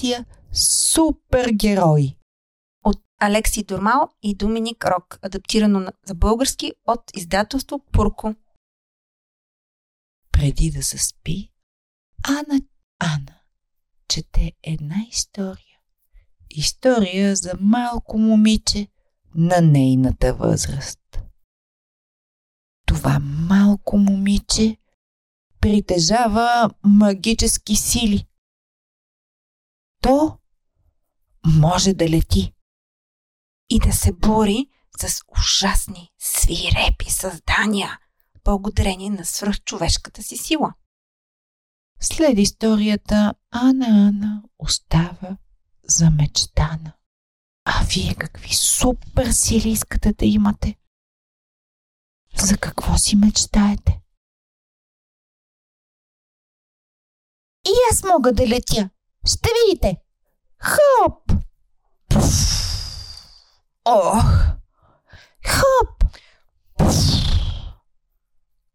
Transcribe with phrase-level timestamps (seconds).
[0.00, 2.16] Операция Супергерой.
[2.84, 8.34] От Алекси Дурмал и Доминик Рок, адаптирано за български от издателство Пурко.
[10.32, 11.52] Преди да се спи,
[12.28, 12.60] Ана
[12.98, 13.40] Ана
[14.08, 15.78] чете една история.
[16.50, 18.88] История за малко момиче
[19.34, 21.20] на нейната възраст.
[22.86, 24.76] Това малко момиче
[25.60, 28.26] притежава магически сили.
[30.00, 30.38] То
[31.46, 32.52] може да лети.
[33.70, 34.66] И да се бори
[35.00, 37.98] с ужасни, свирепи създания,
[38.44, 40.74] благодарение на свръхчовешката си сила.
[42.00, 45.36] След историята Ана Ана остава
[45.84, 46.92] замечтана.
[47.64, 50.78] А вие какви супер сили искате да имате?
[52.36, 54.00] За какво си мечтаете?
[57.66, 58.90] И аз мога да летя.
[59.26, 59.96] Ще видите.
[60.62, 61.32] Хоп!
[63.84, 64.24] Ох!
[65.46, 66.04] Хоп!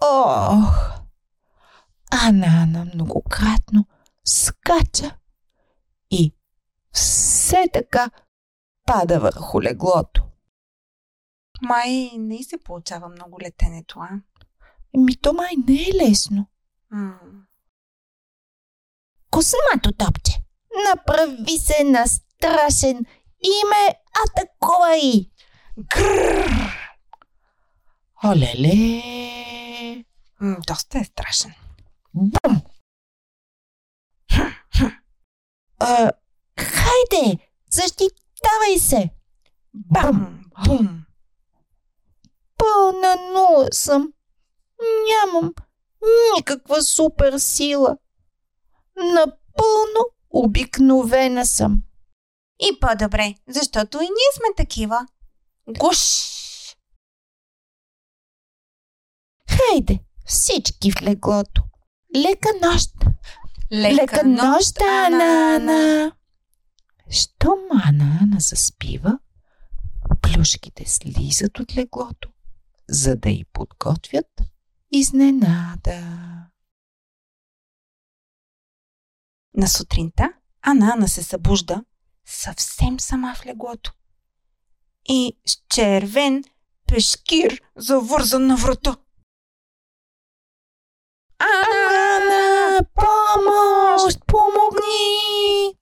[0.00, 0.92] Ох!
[2.10, 3.86] Ана Ана многократно
[4.24, 5.16] скача
[6.10, 6.34] и
[6.92, 8.10] все така
[8.86, 10.24] пада върху леглото.
[11.62, 14.08] Май не се получава много летенето, а?
[14.98, 16.46] Ми то май не е лесно.
[16.90, 17.20] М-
[19.32, 20.32] Космато топче,
[20.88, 23.04] направи се на страшен
[23.42, 25.30] и ме атакувай.
[25.78, 26.72] Грррр!
[28.24, 29.02] Олеле!
[30.66, 31.54] Доста е страшен.
[32.14, 32.60] Бум!
[35.78, 36.10] А,
[36.58, 37.38] хайде,
[37.70, 39.10] защитавай се!
[39.74, 40.44] Бам!
[40.66, 41.04] Бум!
[42.58, 44.12] Пълна нула съм.
[45.08, 45.54] Нямам
[46.36, 47.96] никаква супер сила.
[48.96, 51.82] Напълно обикновена съм.
[52.60, 55.06] И по-добре, защото и ние сме такива.
[55.68, 55.98] Гуш!
[59.50, 61.62] Хайде, всички в леглото.
[62.16, 62.90] Лека нощ.
[63.72, 66.12] Лека нощ, Ана, Ана.
[67.10, 69.18] Щом Ана Ана заспива,
[70.22, 72.28] плюшките слизат от леглото,
[72.88, 74.42] за да й подготвят
[74.92, 76.02] изненада.
[79.56, 80.32] На сутринта
[80.62, 81.84] Ана Ана се събужда
[82.26, 83.92] съвсем сама в леглото.
[85.08, 86.44] И с червен
[86.86, 88.96] пешкир завързан на врата.
[91.38, 91.92] Ана!
[92.16, 95.76] Ана, помощ, помогни!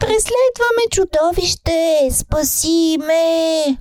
[0.00, 3.76] Преследваме чудовище, спаси ме!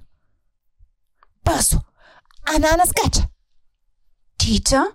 [1.43, 1.77] Бързо!
[2.55, 3.27] Анана скача!
[4.37, 4.85] Тича?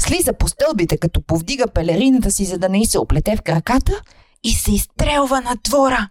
[0.00, 4.02] Слиза по стълбите, като повдига пелерината си, за да не й се оплете в краката.
[4.44, 6.08] и се изстрелва на двора.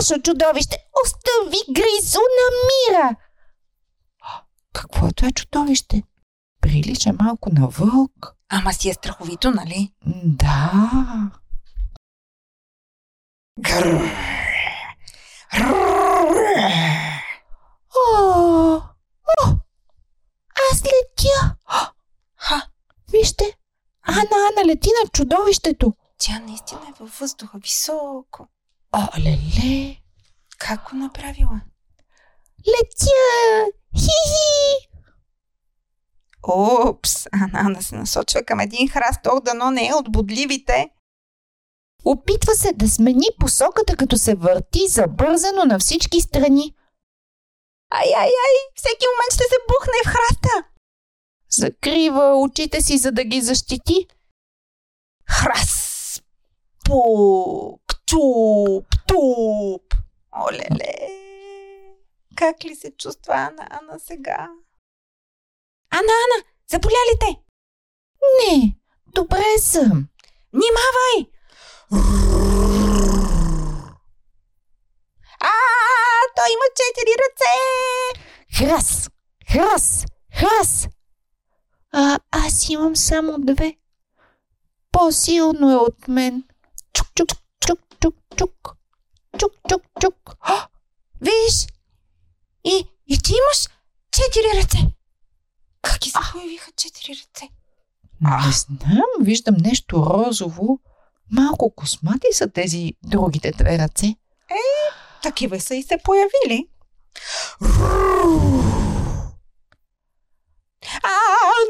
[0.00, 3.16] Лошо чудовище, остави гризуна мира!
[4.72, 6.02] Каквото е чудовище?
[6.60, 8.34] Прилича малко на вълк.
[8.48, 9.92] Ама си е страховито, нали?
[10.24, 10.72] Да.
[13.60, 14.10] Грррр.
[17.96, 18.80] О,
[19.40, 19.56] о,
[20.72, 21.56] аз летя.
[22.36, 22.66] Ха,
[23.12, 23.44] Вижте,
[24.02, 25.94] Ана Ана лети на чудовището.
[26.18, 28.48] тя наистина е във въздуха високо.
[28.96, 29.96] Олеле,
[30.58, 31.60] Как го направила?
[32.66, 33.66] летя.
[33.96, 34.88] Хи-хи.
[36.88, 40.88] Упс, Анана се насочва към един храст, ох, дано не е от бодливите.
[42.04, 46.74] Опитва се да смени посоката, като се върти забързано на всички страни.
[47.90, 50.68] Ай, ай, ай, всеки момент ще се бухне в храста.
[51.52, 54.06] Закрива очите си, за да ги защити.
[55.30, 56.22] Храс,
[56.84, 59.94] пук, туп, туп.
[60.48, 61.08] Олеле,
[62.36, 64.48] как ли се чувства Ана, Ана сега?
[65.90, 67.36] Ана, Ана, заболя ли те?
[68.38, 68.76] Не,
[69.14, 70.08] добре съм.
[70.52, 71.32] Внимавай!
[75.40, 75.54] А,
[76.36, 77.54] той има четири ръце!
[78.58, 79.10] Храс,
[79.52, 80.06] храс,
[80.38, 80.88] храс.
[81.94, 82.18] А
[82.52, 83.76] аз имам само две.
[84.92, 86.44] По-силно е от мен.
[86.92, 87.28] Чук, чук,
[87.66, 88.76] чук, чук, чук.
[89.38, 90.36] Чук, чук, чук.
[90.40, 90.66] А,
[91.20, 91.66] Виж!
[92.64, 93.68] И, и ти имаш
[94.10, 94.78] четири ръце.
[95.82, 97.48] Как ги се появиха четири ръце?
[98.20, 100.78] Не знам, виждам нещо розово.
[101.30, 104.14] Малко космати са тези другите две ръце.
[105.22, 106.68] Такива са и се появили.
[107.60, 108.61] А,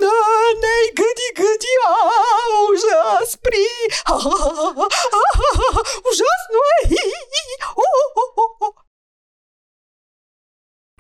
[0.01, 0.13] на,
[0.63, 1.95] не, гъди, гъди, а,
[2.71, 3.31] ужас!
[3.31, 3.67] спри!
[6.11, 6.89] Ужасно е!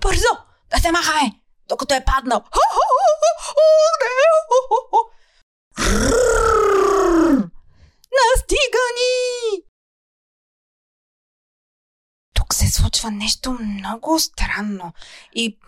[0.00, 0.32] Бързо!
[0.70, 1.32] Да се махаме!
[1.68, 2.42] Докато е паднал!
[8.18, 9.62] Настига ни!
[12.34, 14.92] Тук се случва нещо много странно.
[15.34, 15.58] И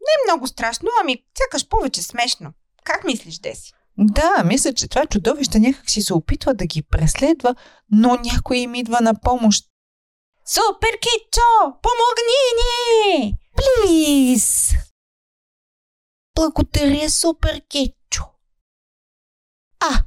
[0.00, 2.52] не много страшно, ами сякаш повече смешно.
[2.84, 3.72] Как мислиш, Деси?
[3.98, 7.54] Да, мисля, че това чудовище някак си се опитва да ги преследва,
[7.90, 9.64] но някой им идва на помощ.
[10.44, 13.34] Супер Кичо, помогни ни!
[13.56, 14.72] Плиз!
[16.34, 18.24] Благодаря, Супер Кичо.
[19.80, 20.04] А,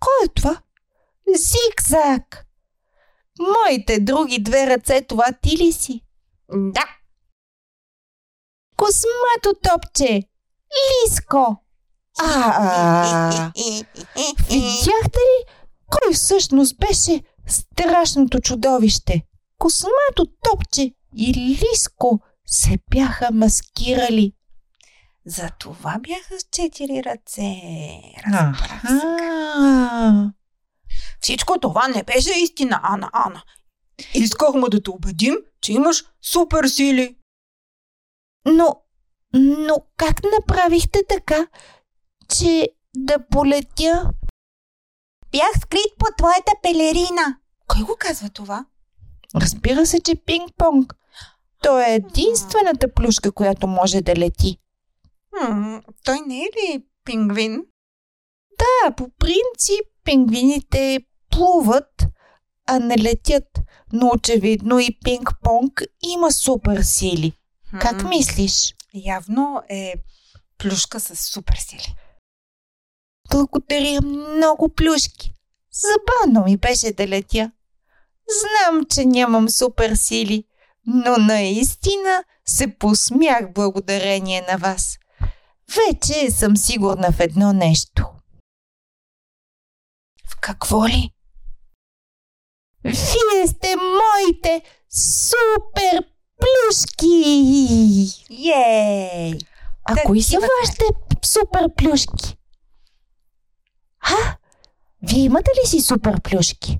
[0.00, 0.62] кой е това?
[1.34, 2.46] Зигзаг!
[3.38, 6.04] Моите други две ръце, това ти ли си?
[6.48, 6.96] Да.
[8.76, 10.31] Космато топче!
[11.06, 11.62] Лиско!
[12.20, 13.52] А,
[14.48, 15.54] видяхте ли
[15.90, 19.22] кой всъщност беше страшното чудовище?
[19.58, 24.32] Космато топче и Лиско се бяха маскирали.
[25.26, 27.62] За това бяха с четири ръце.
[28.32, 28.82] Разбрах
[31.20, 33.42] Всичко това не беше истина, Ана, Ана.
[34.14, 37.16] Искахме да те убедим, че имаш супер сили.
[38.46, 38.76] но,
[39.32, 41.46] но как направихте така,
[42.28, 44.10] че да полетя?
[45.32, 47.38] Бях скрит под твоята пелерина.
[47.66, 48.66] Кой го казва това?
[49.36, 50.94] Разбира се, че пинг-понг.
[51.62, 54.58] Той е единствената плюшка, която може да лети.
[55.38, 57.62] Хм, той не е ли пингвин?
[58.58, 62.06] Да, по принцип пингвините плуват,
[62.66, 63.60] а не летят.
[63.92, 67.32] Но очевидно и пинг-понг има супер сили.
[67.80, 68.74] Как мислиш?
[68.94, 69.94] Явно е
[70.58, 71.94] плюшка с супер сили.
[73.30, 75.34] Благодаря много плюшки.
[75.70, 77.52] Забавно ми беше да летя.
[78.40, 80.44] Знам, че нямам супер сили,
[80.86, 84.98] но наистина се посмях благодарение на вас.
[85.74, 88.06] Вече съм сигурна в едно нещо.
[90.28, 91.10] В какво ли?
[92.84, 96.11] Вие сте моите супер
[96.42, 98.26] плюшки!
[98.30, 99.38] Ей!
[99.84, 100.84] А Да, кои са вашите
[101.24, 102.36] супер плюшки?
[104.00, 104.36] А?
[105.02, 106.78] Вие имате ли си супер плюшки?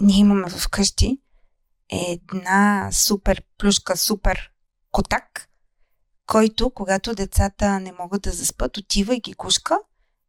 [0.00, 1.18] Ние имаме вкъщи
[1.92, 4.50] една супер плюшка, супер
[4.90, 5.48] котак,
[6.26, 9.78] който, когато децата не могат да заспат, отива и ги кушка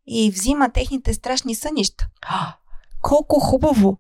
[0.08, 2.08] и взима техните страшни сънища.
[2.22, 2.56] А,
[3.02, 3.98] колко хубаво!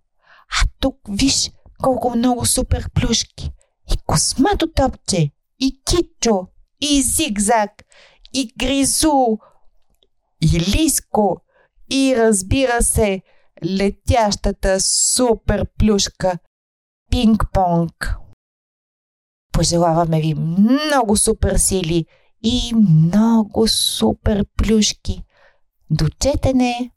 [0.61, 1.51] А тук виж
[1.83, 3.51] колко много супер плюшки.
[3.91, 6.47] И космато топче, и кичо,
[6.81, 7.71] и зигзаг,
[8.33, 9.37] и гризу,
[10.41, 11.41] и лиско,
[11.89, 13.21] и разбира се,
[13.65, 16.39] летящата супер плюшка
[17.11, 18.17] пинг-понг.
[19.51, 22.05] Пожелаваме ви много супер сили
[22.43, 25.23] и много супер плюшки.
[25.89, 26.92] До четене!